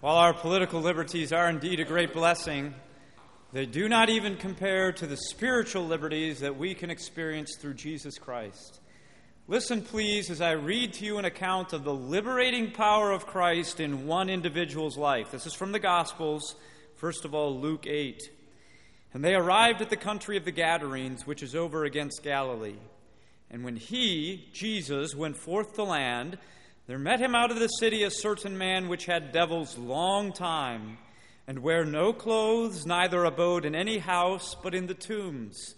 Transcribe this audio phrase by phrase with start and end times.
[0.00, 2.72] While our political liberties are indeed a great blessing,
[3.52, 8.16] they do not even compare to the spiritual liberties that we can experience through Jesus
[8.16, 8.78] Christ.
[9.48, 13.80] Listen, please, as I read to you an account of the liberating power of Christ
[13.80, 15.32] in one individual's life.
[15.32, 16.54] This is from the Gospels,
[16.94, 18.22] first of all, Luke 8.
[19.14, 22.78] And they arrived at the country of the Gadarenes, which is over against Galilee.
[23.50, 26.38] And when he, Jesus, went forth to land,
[26.88, 30.96] there met him out of the city a certain man which had devils long time
[31.46, 35.74] and wear no clothes, neither abode in any house, but in the tombs.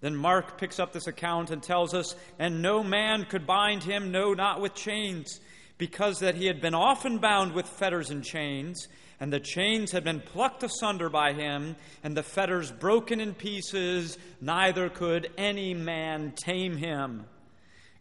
[0.00, 4.10] Then Mark picks up this account and tells us, And no man could bind him,
[4.10, 5.40] no, not with chains,
[5.76, 8.88] because that he had been often bound with fetters and chains,
[9.20, 14.16] and the chains had been plucked asunder by him, and the fetters broken in pieces,
[14.40, 17.26] neither could any man tame him.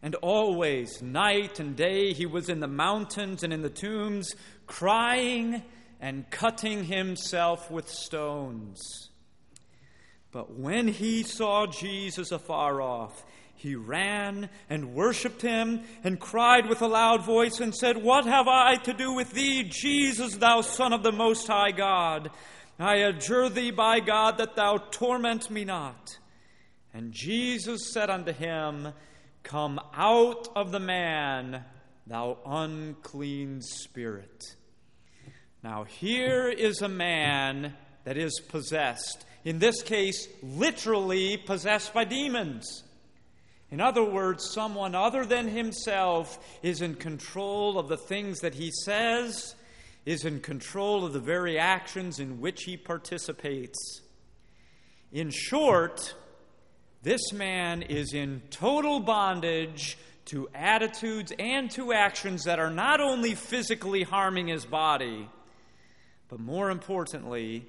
[0.02, 4.36] And always, night and day, he was in the mountains and in the tombs,
[4.68, 5.64] crying
[6.00, 9.10] and cutting himself with stones.
[10.32, 13.24] But when he saw Jesus afar off,
[13.56, 18.48] he ran and worshipped him and cried with a loud voice and said, What have
[18.48, 22.30] I to do with thee, Jesus, thou Son of the Most High God?
[22.78, 26.18] I adjure thee by God that thou torment me not.
[26.94, 28.90] And Jesus said unto him,
[29.46, 31.64] Come out of the man,
[32.08, 34.44] thou unclean spirit.
[35.64, 39.24] Now, here is a man that is possessed.
[39.44, 42.84] In this case, literally possessed by demons.
[43.70, 48.72] In other words, someone other than himself is in control of the things that he
[48.84, 49.54] says,
[50.08, 54.02] is in control of the very actions in which he participates.
[55.12, 56.16] In short,
[57.06, 63.36] this man is in total bondage to attitudes and to actions that are not only
[63.36, 65.30] physically harming his body,
[66.30, 67.68] but more importantly,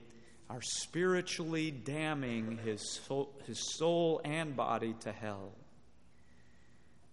[0.48, 5.52] are spiritually damning his soul, his soul and body to hell.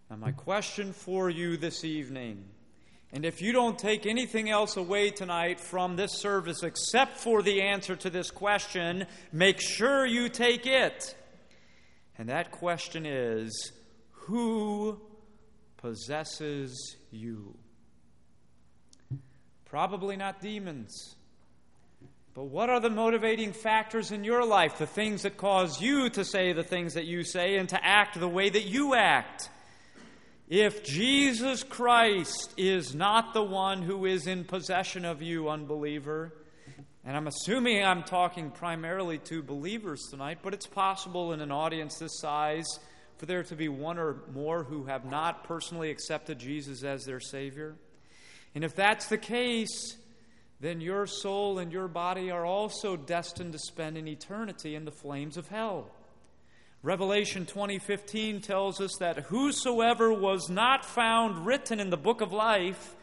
[0.09, 2.45] Now, my question for you this evening,
[3.11, 7.63] and if you don't take anything else away tonight from this service except for the
[7.63, 11.16] answer to this question, make sure you take it.
[12.23, 13.73] And that question is
[14.11, 14.97] Who
[15.75, 17.57] possesses you?
[19.66, 21.16] Probably not demons.
[22.34, 26.23] But what are the motivating factors in your life, the things that cause you to
[26.23, 29.50] say the things that you say and to act the way that you act?
[30.47, 36.31] If Jesus Christ is not the one who is in possession of you, unbeliever,
[37.06, 41.97] and I'm assuming I'm talking primarily to believers tonight, but it's possible in an audience
[41.97, 42.68] this size
[43.18, 47.19] for there to be one or more who have not personally accepted Jesus as their
[47.19, 47.75] Savior.
[48.56, 49.97] And if that's the case,
[50.62, 54.91] then your soul and your body are also destined to spend an eternity in the
[54.91, 55.91] flames of hell.
[56.84, 62.96] Revelation 20:15 tells us that whosoever was not found written in the book of life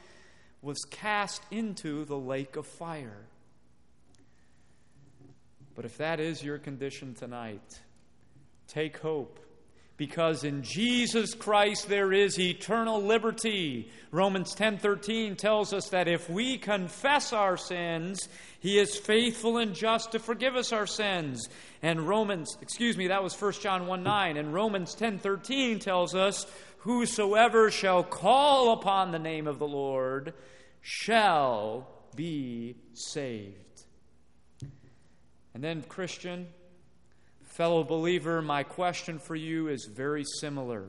[0.62, 3.26] was cast into the lake of fire.
[5.80, 7.80] But if that is your condition tonight,
[8.68, 9.40] take hope
[9.96, 13.90] because in Jesus Christ there is eternal liberty.
[14.10, 20.12] Romans 10:13 tells us that if we confess our sins, he is faithful and just
[20.12, 21.48] to forgive us our sins.
[21.80, 24.36] And Romans, excuse me, that was 1 John 1 9.
[24.36, 26.44] And Romans 10:13 tells us,
[26.80, 30.34] Whosoever shall call upon the name of the Lord
[30.82, 33.69] shall be saved.
[35.54, 36.48] And then, Christian,
[37.50, 40.84] Fellow believer, my question for you is very similar,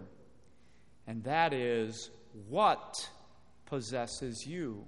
[1.07, 2.11] and that is
[2.47, 3.09] what
[3.65, 4.85] possesses you?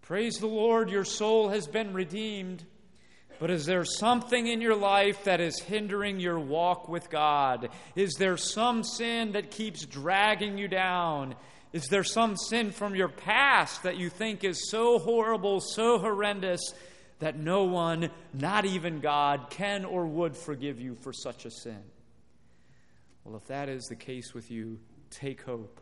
[0.00, 2.64] Praise the Lord, your soul has been redeemed.
[3.40, 7.70] But is there something in your life that is hindering your walk with God?
[7.96, 11.34] Is there some sin that keeps dragging you down?
[11.72, 16.60] Is there some sin from your past that you think is so horrible, so horrendous,
[17.18, 21.82] that no one, not even God, can or would forgive you for such a sin.
[23.24, 24.80] Well, if that is the case with you,
[25.10, 25.80] take hope.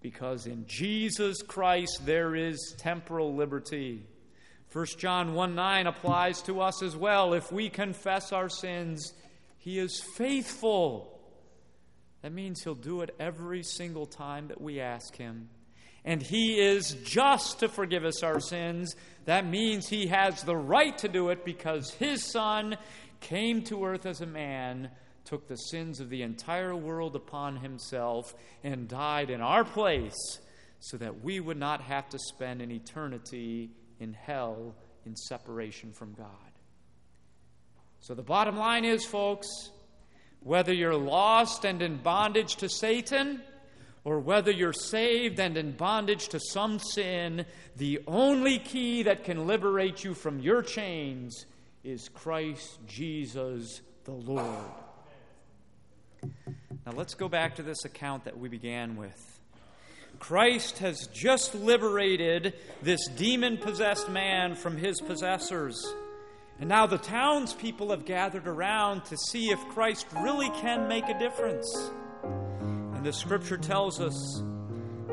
[0.00, 4.06] Because in Jesus Christ there is temporal liberty.
[4.72, 7.34] 1 John 1 9 applies to us as well.
[7.34, 9.12] If we confess our sins,
[9.58, 11.20] He is faithful.
[12.22, 15.48] That means He'll do it every single time that we ask Him
[16.08, 18.96] and He is just to forgive us our sins.
[19.26, 22.78] That means He has the right to do it because His Son
[23.20, 24.88] came to earth as a man,
[25.26, 28.34] took the sins of the entire world upon Himself,
[28.64, 30.38] and died in our place
[30.80, 33.68] so that we would not have to spend an eternity
[34.00, 36.26] in hell in separation from God.
[38.00, 39.46] So the bottom line is, folks,
[40.40, 43.42] whether you're lost and in bondage to Satan,
[44.08, 47.44] or whether you're saved and in bondage to some sin,
[47.76, 51.44] the only key that can liberate you from your chains
[51.84, 54.64] is Christ Jesus the Lord.
[56.22, 59.40] Now let's go back to this account that we began with.
[60.18, 65.78] Christ has just liberated this demon possessed man from his possessors.
[66.58, 71.18] And now the townspeople have gathered around to see if Christ really can make a
[71.18, 71.90] difference.
[72.98, 74.42] And the scripture tells us,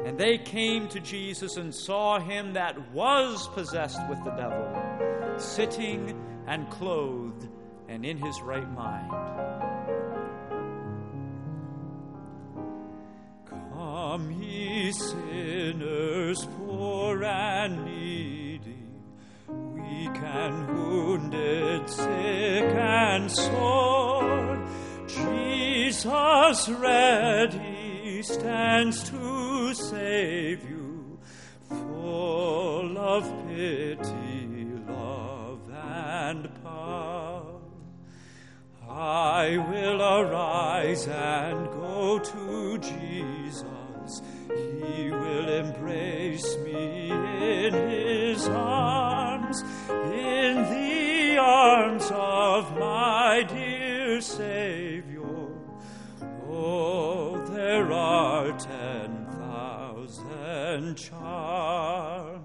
[0.05, 6.19] and they came to Jesus and saw him that was possessed with the devil, sitting
[6.47, 7.47] and clothed
[7.87, 9.11] and in his right mind.
[13.47, 18.89] Come, ye sinners, poor and needy,
[19.47, 24.67] weak and wounded, sick and sore.
[25.07, 27.74] Jesus ready
[28.25, 31.19] stands to save you,
[31.69, 37.59] full of pity, love, and power.
[38.89, 44.21] I will arise and go to Jesus.
[44.47, 54.54] He will embrace me in his arms, in the arms of my dear Savior.
[58.57, 62.41] Ten thousand charms.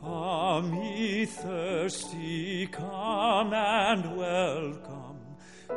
[0.00, 5.18] Come, ye thirsty, come and welcome.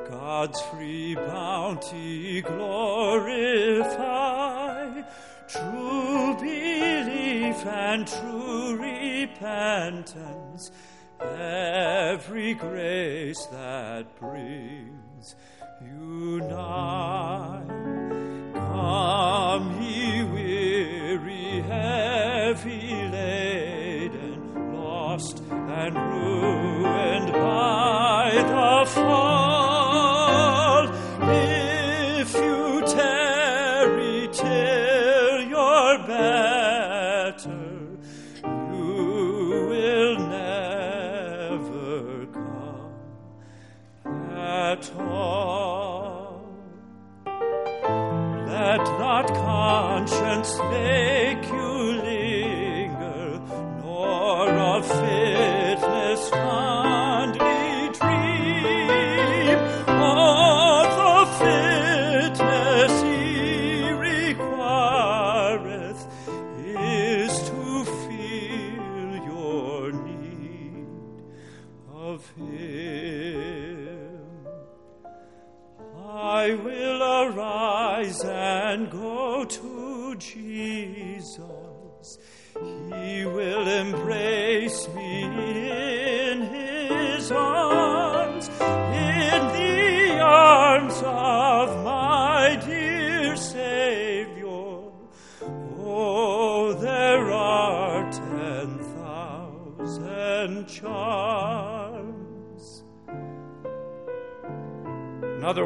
[0.09, 3.81] God's free bounty glorify.
[5.47, 10.71] True belief and true repentance
[11.21, 15.35] every grace that brings
[15.81, 17.63] you nigh.
[18.53, 20.00] Come, ye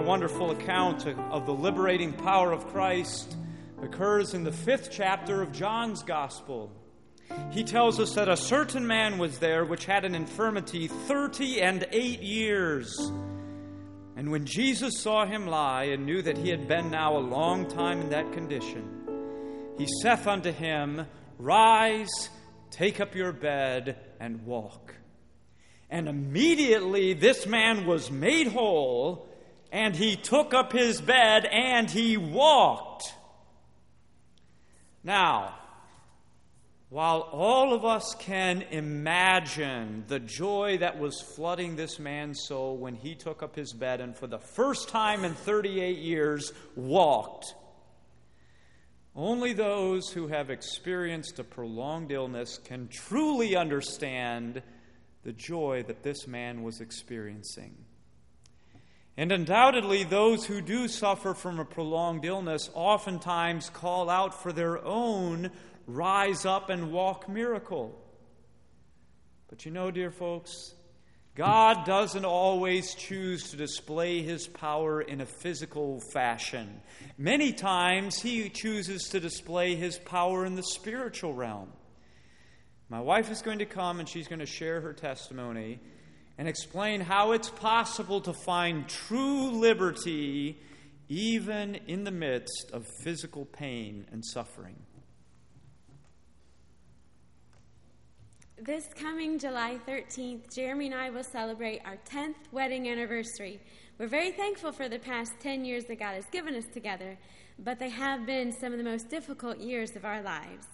[0.05, 3.35] wonderful account of the liberating power of Christ
[3.81, 6.71] occurs in the fifth chapter of John's Gospel.
[7.49, 11.87] He tells us that a certain man was there which had an infirmity thirty and
[11.91, 12.95] eight years.
[14.15, 17.67] And when Jesus saw him lie and knew that he had been now a long
[17.67, 18.87] time in that condition,
[19.75, 21.07] he saith unto him,
[21.39, 22.29] Rise,
[22.69, 24.93] take up your bed, and walk.
[25.89, 29.29] And immediately this man was made whole,
[29.71, 33.13] and he took up his bed and he walked.
[35.03, 35.53] Now,
[36.89, 42.95] while all of us can imagine the joy that was flooding this man's soul when
[42.95, 47.53] he took up his bed and for the first time in 38 years walked,
[49.15, 54.61] only those who have experienced a prolonged illness can truly understand
[55.23, 57.84] the joy that this man was experiencing.
[59.17, 64.83] And undoubtedly, those who do suffer from a prolonged illness oftentimes call out for their
[64.83, 65.51] own
[65.87, 67.97] rise up and walk miracle.
[69.47, 70.73] But you know, dear folks,
[71.35, 76.81] God doesn't always choose to display his power in a physical fashion.
[77.17, 81.71] Many times he chooses to display his power in the spiritual realm.
[82.89, 85.79] My wife is going to come and she's going to share her testimony
[86.37, 90.59] and explain how it's possible to find true liberty
[91.07, 94.75] even in the midst of physical pain and suffering.
[98.57, 103.59] This coming July 13th, Jeremy and I will celebrate our 10th wedding anniversary.
[103.99, 107.17] We're very thankful for the past 10 years that God has given us together,
[107.59, 110.67] but they have been some of the most difficult years of our lives.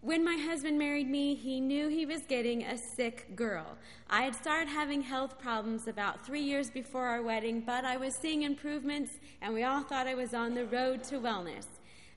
[0.00, 3.76] When my husband married me, he knew he was getting a sick girl.
[4.08, 8.14] I had started having health problems about three years before our wedding, but I was
[8.14, 11.66] seeing improvements, and we all thought I was on the road to wellness.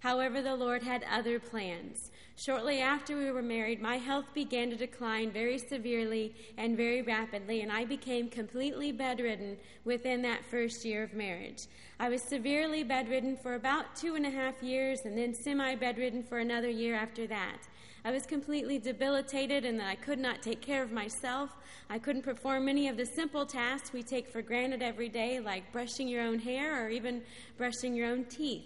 [0.02, 2.12] However, the Lord had other plans.
[2.36, 7.62] Shortly after we were married, my health began to decline very severely and very rapidly,
[7.62, 11.68] and I became completely bedridden within that first year of marriage.
[12.00, 16.24] I was severely bedridden for about two and a half years, and then semi bedridden
[16.24, 17.58] for another year after that.
[18.04, 21.52] I was completely debilitated and that I could not take care of myself.
[21.88, 25.72] I couldn't perform many of the simple tasks we take for granted every day, like
[25.72, 27.22] brushing your own hair or even
[27.58, 28.64] brushing your own teeth.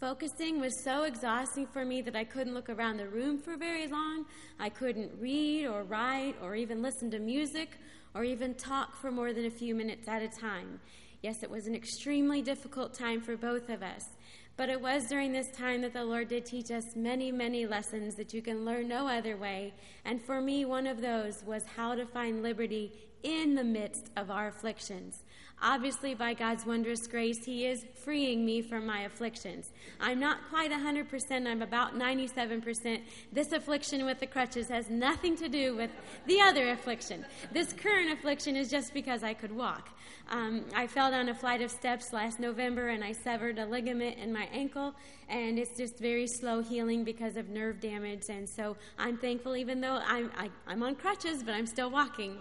[0.00, 3.86] Focusing was so exhausting for me that I couldn't look around the room for very
[3.86, 4.26] long.
[4.58, 7.78] I couldn't read or write or even listen to music
[8.14, 10.80] or even talk for more than a few minutes at a time.
[11.22, 14.04] Yes, it was an extremely difficult time for both of us.
[14.56, 18.14] But it was during this time that the Lord did teach us many, many lessons
[18.14, 19.74] that you can learn no other way.
[20.04, 22.92] And for me, one of those was how to find liberty
[23.24, 25.23] in the midst of our afflictions.
[25.62, 29.70] Obviously, by God's wondrous grace, He is freeing me from my afflictions.
[30.00, 33.00] I'm not quite 100%, I'm about 97%.
[33.32, 35.90] This affliction with the crutches has nothing to do with
[36.26, 37.24] the other affliction.
[37.52, 39.88] This current affliction is just because I could walk.
[40.30, 44.18] Um, I fell down a flight of steps last November and I severed a ligament
[44.18, 44.94] in my ankle,
[45.28, 48.24] and it's just very slow healing because of nerve damage.
[48.28, 51.66] And so I'm thankful, even though I'm, I, am i am on crutches, but I'm
[51.66, 52.38] still walking.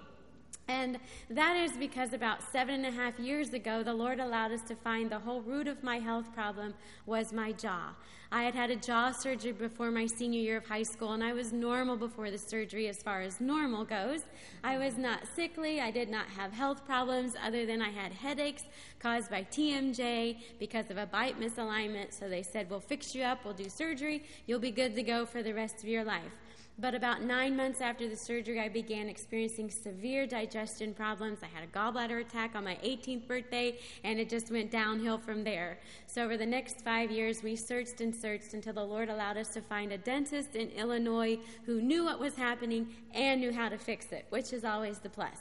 [0.68, 0.98] And
[1.30, 4.76] that is because about seven and a half years ago, the Lord allowed us to
[4.76, 6.74] find the whole root of my health problem
[7.06, 7.90] was my jaw.
[8.32, 11.34] I had had a jaw surgery before my senior year of high school, and I
[11.34, 14.22] was normal before the surgery as far as normal goes.
[14.64, 18.64] I was not sickly, I did not have health problems other than I had headaches
[19.00, 22.18] caused by TMJ because of a bite misalignment.
[22.18, 25.26] So they said, We'll fix you up, we'll do surgery, you'll be good to go
[25.26, 26.32] for the rest of your life.
[26.80, 31.40] But about nine months after the surgery, I began experiencing severe digestion problems.
[31.44, 35.44] I had a gallbladder attack on my 18th birthday, and it just went downhill from
[35.44, 35.78] there.
[36.08, 39.50] So, over the next five years, we searched and searched until the Lord allowed us
[39.50, 41.38] to find a dentist in Illinois
[41.68, 45.10] who knew what was happening and knew how to fix it, which is always the
[45.10, 45.38] plus.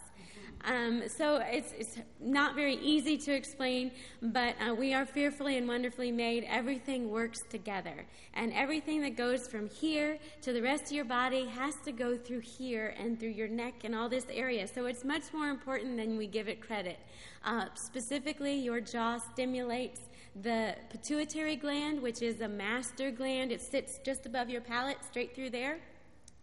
[0.64, 3.90] Um, so it's, it's, not very easy to explain,
[4.22, 6.44] but uh, we are fearfully and wonderfully made.
[6.48, 8.06] Everything works together.
[8.34, 12.16] And everything that goes from here to the rest of your body has to go
[12.16, 14.68] through here and through your neck and all this area.
[14.68, 17.00] So it's much more important than we give it credit.
[17.44, 20.00] Uh, specifically, your jaw stimulates
[20.42, 23.50] the pituitary gland, which is a master gland.
[23.52, 25.78] It sits just above your palate, straight through there.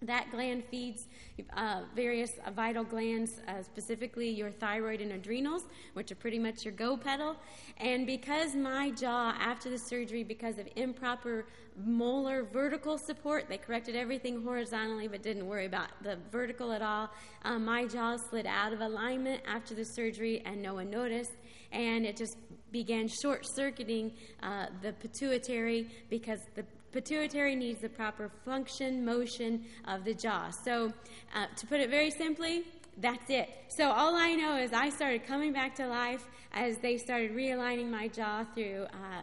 [0.01, 1.07] That gland feeds
[1.57, 5.63] uh, various uh, vital glands, uh, specifically your thyroid and adrenals,
[5.93, 7.35] which are pretty much your go pedal.
[7.77, 11.47] And because my jaw, after the surgery, because of improper
[11.85, 17.09] molar vertical support, they corrected everything horizontally but didn't worry about the vertical at all.
[17.43, 21.33] Um, my jaw slid out of alignment after the surgery, and no one noticed.
[21.73, 22.37] And it just
[22.71, 30.03] began short circuiting uh, the pituitary because the Pituitary needs the proper function, motion of
[30.05, 30.49] the jaw.
[30.49, 30.91] So,
[31.35, 32.63] uh, to put it very simply,
[32.97, 33.49] that's it.
[33.67, 37.89] So, all I know is I started coming back to life as they started realigning
[37.89, 39.21] my jaw through uh,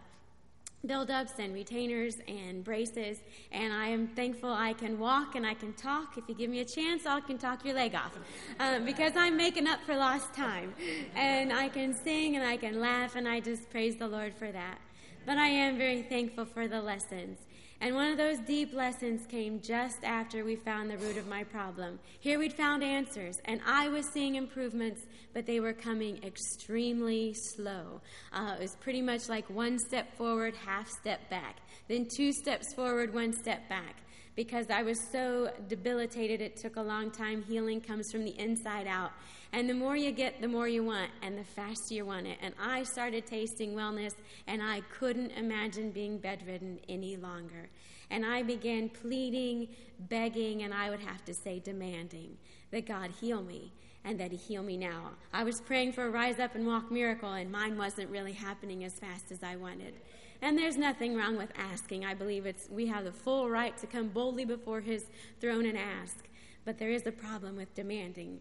[0.86, 3.18] buildups and retainers and braces.
[3.52, 6.16] And I am thankful I can walk and I can talk.
[6.16, 8.12] If you give me a chance, I can talk your leg off
[8.60, 10.74] um, because I'm making up for lost time.
[11.14, 14.50] And I can sing and I can laugh, and I just praise the Lord for
[14.52, 14.78] that.
[15.24, 17.38] But I am very thankful for the lessons.
[17.80, 21.44] And one of those deep lessons came just after we found the root of my
[21.44, 21.98] problem.
[22.20, 25.02] Here we'd found answers, and I was seeing improvements,
[25.34, 28.00] but they were coming extremely slow.
[28.32, 31.56] Uh, it was pretty much like one step forward, half step back,
[31.88, 33.96] then two steps forward, one step back.
[34.36, 37.42] Because I was so debilitated, it took a long time.
[37.42, 39.12] Healing comes from the inside out.
[39.52, 42.38] And the more you get, the more you want, and the faster you want it.
[42.42, 44.14] And I started tasting wellness,
[44.46, 47.70] and I couldn't imagine being bedridden any longer.
[48.10, 52.36] And I began pleading, begging, and I would have to say demanding
[52.70, 53.72] that God heal me.
[54.06, 55.10] and that He heal me now.
[55.32, 58.84] I was praying for a rise up and walk miracle, and mine wasn't really happening
[58.84, 59.94] as fast as I wanted.
[60.42, 62.04] And there's nothing wrong with asking.
[62.04, 65.06] I believe it's we have the full right to come boldly before His
[65.40, 66.28] throne and ask.
[66.64, 68.38] But there is a problem with demanding.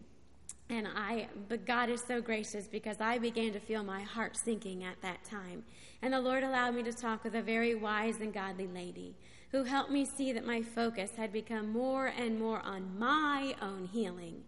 [0.68, 4.82] And I, but God is so gracious because I began to feel my heart sinking
[4.82, 5.62] at that time.
[6.02, 9.14] And the Lord allowed me to talk with a very wise and godly lady
[9.52, 13.88] who helped me see that my focus had become more and more on my own
[13.92, 14.42] healing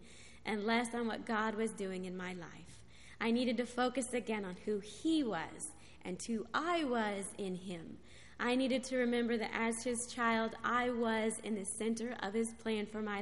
[0.45, 2.83] and less on what God was doing in my life.
[3.21, 5.71] I needed to focus again on who He was
[6.03, 7.97] and who I was in Him.
[8.41, 12.53] I needed to remember that as His child, I was in the center of His
[12.53, 13.21] plan for my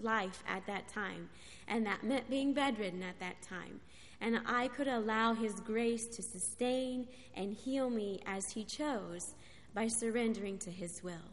[0.00, 1.28] life, at that time,
[1.68, 3.80] and that meant being bedridden at that time.
[4.20, 9.34] And I could allow His grace to sustain and heal me as He chose
[9.72, 11.30] by surrendering to His will.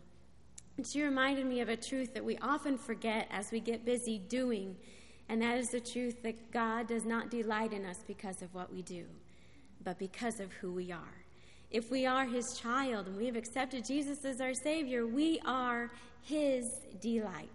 [0.78, 4.20] And she reminded me of a truth that we often forget as we get busy
[4.20, 4.76] doing,
[5.28, 8.72] and that is the truth that God does not delight in us because of what
[8.72, 9.06] we do,
[9.84, 11.23] but because of who we are.
[11.74, 15.90] If we are His child and we have accepted Jesus as our Savior, we are
[16.22, 16.66] His
[17.02, 17.50] delight.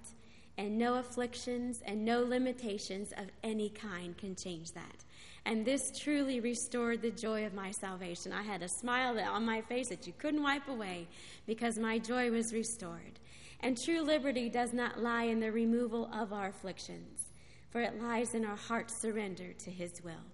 [0.59, 5.05] And no afflictions and no limitations of any kind can change that.
[5.47, 8.33] And this truly restored the joy of my salvation.
[8.33, 11.07] I had a smile on my face that you couldn't wipe away
[11.47, 13.21] because my joy was restored.
[13.61, 17.27] And true liberty does not lie in the removal of our afflictions,
[17.71, 20.27] for it lies in our heart's surrender to His will.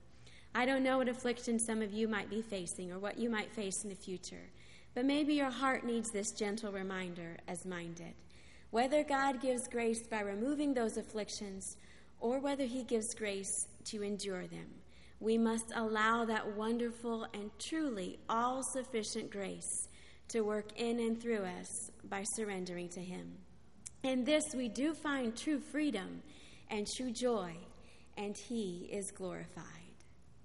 [0.55, 3.51] I don't know what affliction some of you might be facing or what you might
[3.53, 4.51] face in the future,
[4.95, 8.15] but maybe your heart needs this gentle reminder as mine did.
[8.71, 11.77] Whether God gives grace by removing those afflictions
[12.21, 14.67] or whether He gives grace to endure them
[15.25, 19.89] we must allow that wonderful and truly all sufficient grace
[20.29, 23.33] to work in and through us by surrendering to Him.
[24.03, 26.23] In this, we do find true freedom
[26.71, 27.57] and true joy,
[28.19, 29.84] and He is glorified.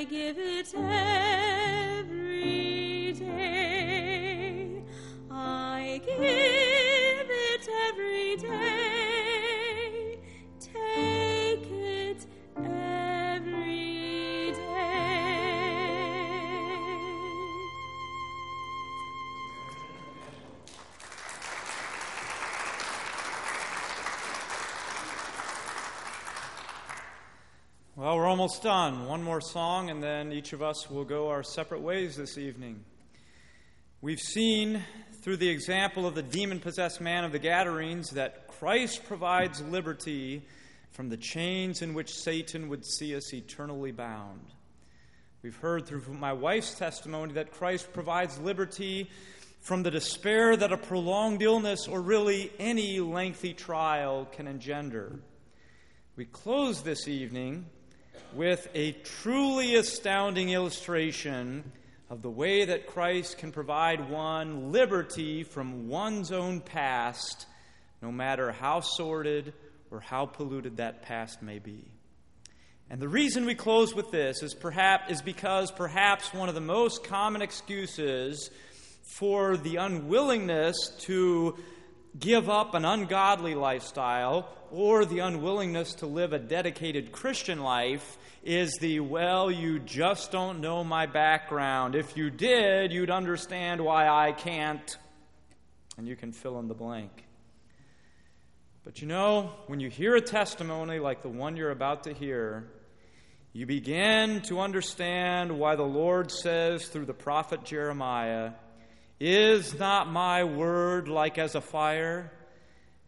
[0.00, 1.09] I give it
[28.40, 29.04] almost done.
[29.04, 32.82] One more song, and then each of us will go our separate ways this evening.
[34.00, 34.82] We've seen
[35.20, 40.40] through the example of the demon possessed man of the Gadarenes that Christ provides liberty
[40.90, 44.40] from the chains in which Satan would see us eternally bound.
[45.42, 49.10] We've heard through my wife's testimony that Christ provides liberty
[49.60, 55.20] from the despair that a prolonged illness or really any lengthy trial can engender.
[56.16, 57.66] We close this evening
[58.34, 61.72] with a truly astounding illustration
[62.08, 67.46] of the way that Christ can provide one liberty from one's own past,
[68.02, 69.52] no matter how sordid
[69.90, 71.84] or how polluted that past may be.
[72.88, 76.60] And the reason we close with this is perhaps is because perhaps one of the
[76.60, 78.50] most common excuses
[79.16, 81.56] for the unwillingness to
[82.18, 88.72] give up an ungodly lifestyle or the unwillingness to live a dedicated Christian life is
[88.80, 91.94] the, well, you just don't know my background.
[91.94, 94.96] If you did, you'd understand why I can't.
[95.98, 97.26] And you can fill in the blank.
[98.84, 102.64] But you know, when you hear a testimony like the one you're about to hear,
[103.52, 108.52] you begin to understand why the Lord says through the prophet Jeremiah,
[109.18, 112.32] Is not my word like as a fire,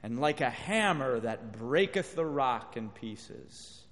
[0.03, 3.83] and like a hammer that breaketh the rock in pieces?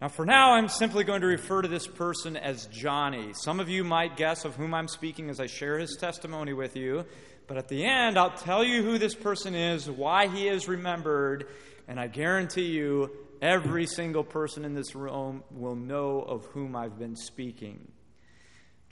[0.00, 3.32] Now, for now, I'm simply going to refer to this person as Johnny.
[3.34, 6.76] Some of you might guess of whom I'm speaking as I share his testimony with
[6.76, 7.04] you,
[7.46, 11.46] but at the end, I'll tell you who this person is, why he is remembered,
[11.86, 16.98] and I guarantee you, every single person in this room will know of whom I've
[16.98, 17.92] been speaking.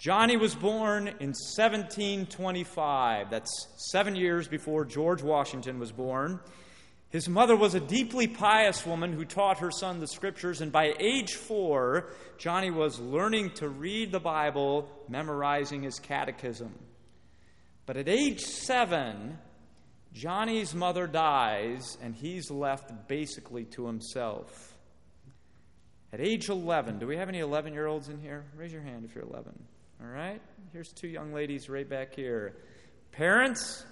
[0.00, 3.28] Johnny was born in 1725.
[3.28, 6.40] That's seven years before George Washington was born.
[7.10, 10.94] His mother was a deeply pious woman who taught her son the scriptures, and by
[10.98, 16.72] age four, Johnny was learning to read the Bible, memorizing his catechism.
[17.84, 19.36] But at age seven,
[20.14, 24.78] Johnny's mother dies, and he's left basically to himself.
[26.10, 28.46] At age 11, do we have any 11 year olds in here?
[28.56, 29.52] Raise your hand if you're 11.
[30.02, 30.40] All right?
[30.72, 32.54] Here's two young ladies right back here.
[33.12, 33.84] Parents,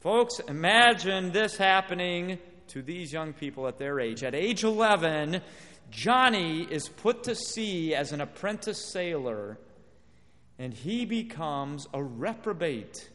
[0.00, 2.38] folks, imagine this happening
[2.68, 4.24] to these young people at their age.
[4.24, 5.42] At age 11,
[5.90, 9.58] Johnny is put to sea as an apprentice sailor,
[10.58, 13.10] and he becomes a reprobate.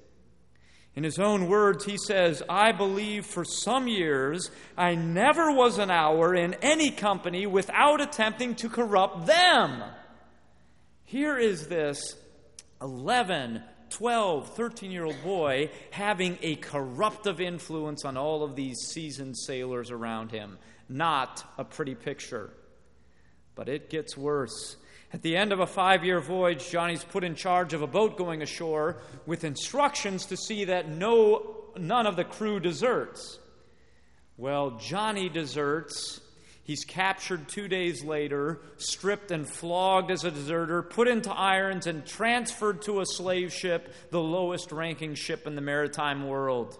[0.93, 5.89] In his own words, he says, I believe for some years I never was an
[5.89, 9.81] hour in any company without attempting to corrupt them.
[11.03, 12.15] Here is this
[12.81, 19.37] 11 12, 13 year old boy having a corruptive influence on all of these seasoned
[19.37, 20.57] sailors around him.
[20.89, 22.51] Not a pretty picture.
[23.55, 24.75] But it gets worse.
[25.13, 28.17] At the end of a five year voyage, Johnny's put in charge of a boat
[28.17, 33.39] going ashore with instructions to see that no, none of the crew deserts.
[34.35, 36.21] Well, Johnny deserts
[36.67, 42.05] He's captured two days later, stripped and flogged as a deserter, put into irons, and
[42.05, 46.77] transferred to a slave ship, the lowest ranking ship in the maritime world.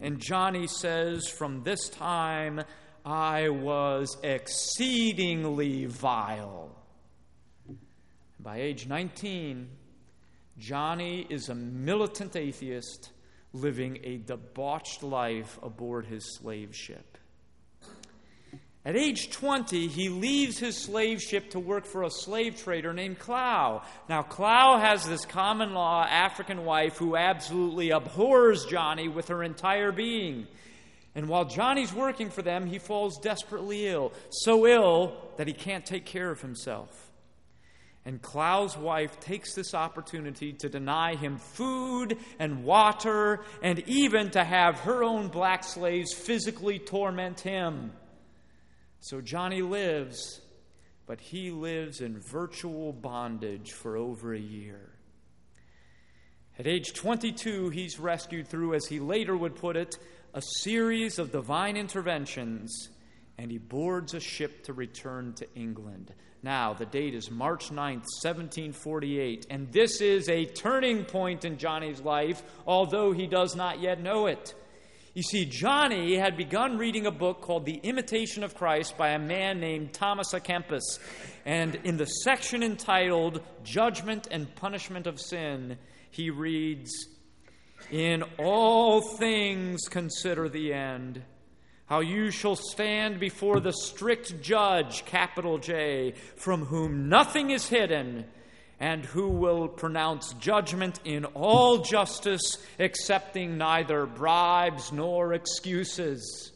[0.00, 2.62] And Johnny says, From this time
[3.04, 6.74] I was exceedingly vile.
[8.40, 9.68] By age 19,
[10.56, 13.10] Johnny is a militant atheist
[13.52, 17.18] living a debauched life aboard his slave ship.
[18.86, 23.18] At age 20, he leaves his slave ship to work for a slave trader named
[23.18, 23.82] Clow.
[24.08, 29.90] Now, Clow has this common law African wife who absolutely abhors Johnny with her entire
[29.90, 30.46] being.
[31.16, 35.84] And while Johnny's working for them, he falls desperately ill, so ill that he can't
[35.84, 37.10] take care of himself.
[38.04, 44.44] And Clow's wife takes this opportunity to deny him food and water, and even to
[44.44, 47.90] have her own black slaves physically torment him.
[49.00, 50.40] So Johnny lives,
[51.06, 54.90] but he lives in virtual bondage for over a year.
[56.58, 59.98] At age 22, he's rescued through, as he later would put it,
[60.32, 62.88] a series of divine interventions,
[63.38, 66.14] and he boards a ship to return to England.
[66.42, 72.00] Now, the date is March 9th, 1748, and this is a turning point in Johnny's
[72.00, 74.54] life, although he does not yet know it.
[75.16, 79.18] You see, Johnny had begun reading a book called The Imitation of Christ by a
[79.18, 80.98] man named Thomas à Kempis.
[81.46, 85.78] And in the section entitled Judgment and Punishment of Sin,
[86.10, 86.92] he reads
[87.90, 91.22] In all things consider the end,
[91.86, 98.26] how you shall stand before the strict judge, capital J, from whom nothing is hidden
[98.78, 106.52] and who will pronounce judgment in all justice, accepting neither bribes nor excuses.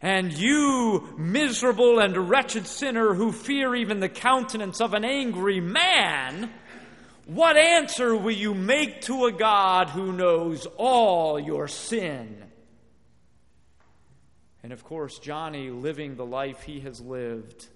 [0.00, 6.50] And you, miserable and wretched sinner who fear even the countenance of an angry man,
[7.26, 12.42] what answer will you make to a God who knows all your sin?
[14.62, 17.66] And of course, Johnny, living the life he has lived,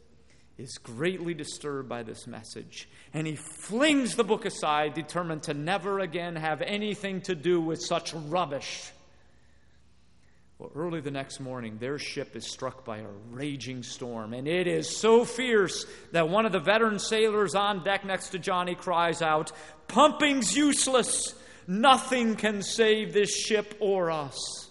[0.59, 2.89] is greatly disturbed by this message.
[3.15, 7.81] And he flings the book aside, determined to never again have anything to do with
[7.81, 8.93] such rubbish.
[10.59, 14.69] Well, early the next morning, their ship is struck by a raging storm, and it
[14.69, 19.23] is so fierce that one of the veteran sailors on deck next to Johnny cries
[19.23, 19.51] out,
[19.89, 21.35] Pumping's useless!
[21.67, 24.62] Nothing can save this ship or us.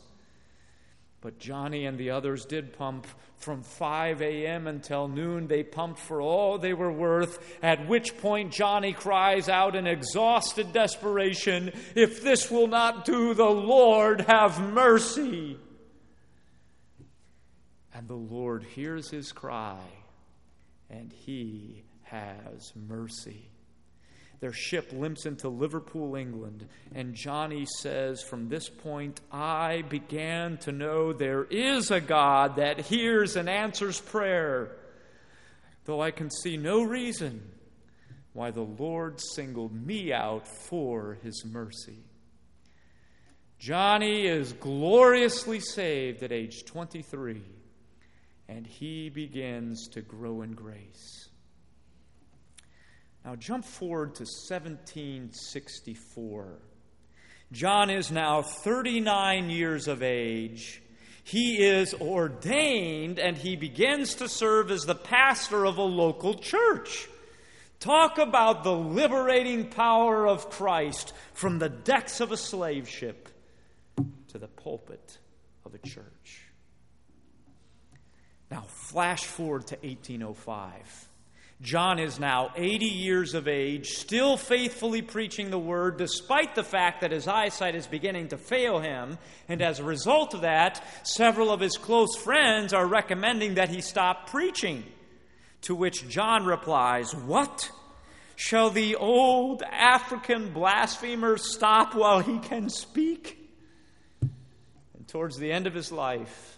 [1.22, 3.06] But Johnny and the others did pump
[3.38, 4.66] from 5 a.m.
[4.66, 5.46] until noon.
[5.46, 10.74] They pumped for all they were worth, at which point Johnny cries out in exhausted
[10.74, 15.60] desperation, If this will not do, the Lord have mercy.
[17.94, 19.80] And the Lord hears his cry,
[20.90, 23.51] and he has mercy.
[24.42, 30.72] Their ship limps into Liverpool, England, and Johnny says, From this point, I began to
[30.72, 34.72] know there is a God that hears and answers prayer,
[35.86, 37.42] though I can see no reason
[38.34, 42.00] why the Lord singled me out for his mercy.
[43.60, 47.44] Johnny is gloriously saved at age 23
[48.52, 51.30] and he begins to grow in grace.
[53.24, 56.60] Now, jump forward to 1764.
[57.52, 60.82] John is now 39 years of age.
[61.24, 67.08] He is ordained and he begins to serve as the pastor of a local church.
[67.80, 73.30] Talk about the liberating power of Christ from the decks of a slave ship
[74.30, 75.18] to the pulpit
[75.66, 76.44] of a church.
[78.50, 81.10] Now, flash forward to 1805.
[81.62, 87.02] John is now 80 years of age, still faithfully preaching the word, despite the fact
[87.02, 89.20] that his eyesight is beginning to fail him.
[89.48, 93.82] And as a result of that, several of his close friends are recommending that he
[93.82, 94.84] stop preaching.
[95.64, 97.70] To which John replies, What?
[98.36, 103.38] Shall the old African blasphemer stop while he can speak?
[104.22, 106.58] And towards the end of his life,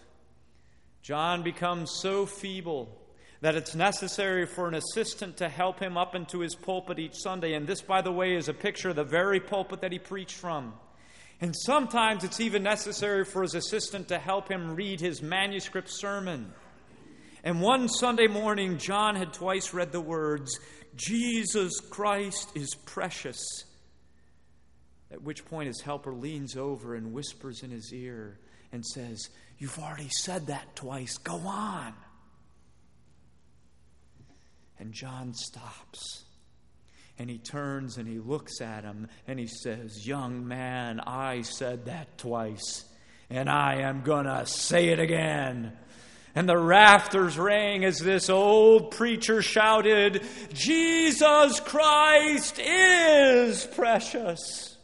[1.02, 3.03] John becomes so feeble
[3.44, 7.52] that it's necessary for an assistant to help him up into his pulpit each Sunday.
[7.52, 10.36] And this, by the way, is a picture of the very pulpit that he preached
[10.36, 10.72] from.
[11.42, 16.54] And sometimes it's even necessary for his assistant to help him read his manuscript sermon.
[17.42, 20.58] And one Sunday morning, John had twice read the words,
[20.96, 23.44] Jesus Christ is precious.
[25.10, 28.38] At which point his helper leans over and whispers in his ear
[28.72, 29.28] and says,
[29.58, 31.18] You've already said that twice.
[31.18, 31.92] Go on.
[34.78, 36.24] And John stops.
[37.18, 41.84] And he turns and he looks at him and he says, Young man, I said
[41.84, 42.84] that twice,
[43.30, 45.72] and I am going to say it again.
[46.34, 54.76] And the rafters rang as this old preacher shouted, Jesus Christ is precious.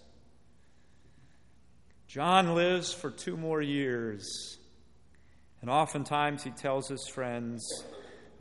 [2.07, 4.59] John lives for two more years.
[5.61, 7.64] And oftentimes he tells his friends,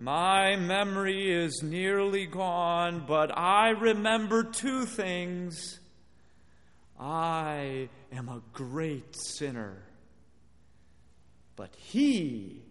[0.02, 5.82] My memory is nearly gone, but I remember two things.
[6.98, 9.84] I am a great sinner,
[11.58, 12.64] but he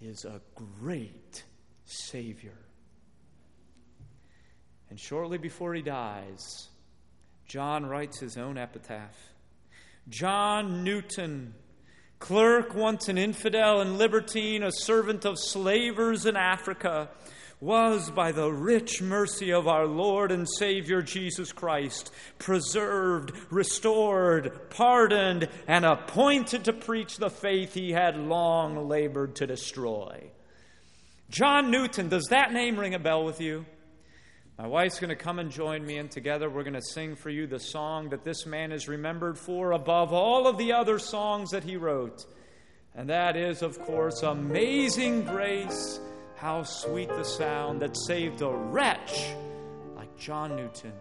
[0.00, 1.42] is a great
[1.86, 2.58] Savior.
[4.90, 6.68] And shortly before he dies,
[7.46, 9.16] John writes his own epitaph
[10.08, 11.54] John Newton
[12.18, 17.08] Clerk, once an infidel and libertine, a servant of slavers in Africa,
[17.60, 25.48] was by the rich mercy of our Lord and Savior Jesus Christ preserved, restored, pardoned,
[25.66, 30.30] and appointed to preach the faith he had long labored to destroy.
[31.30, 33.66] John Newton, does that name ring a bell with you?
[34.58, 37.30] My wife's going to come and join me, and together we're going to sing for
[37.30, 41.50] you the song that this man is remembered for above all of the other songs
[41.50, 42.26] that he wrote.
[42.96, 46.00] And that is, of course, Amazing Grace.
[46.34, 49.28] How sweet the sound that saved a wretch
[49.94, 50.92] like John Newton.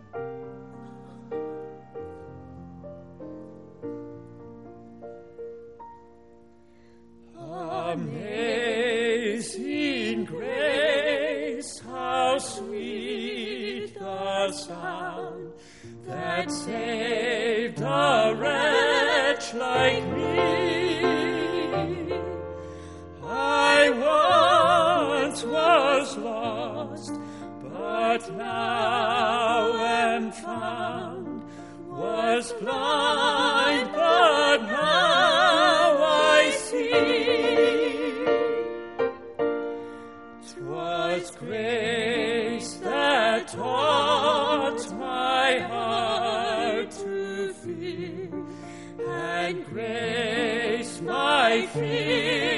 [49.64, 52.57] grace, my fear.